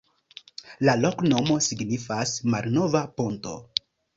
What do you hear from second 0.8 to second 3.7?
La loknomo signifas: malnova ponto.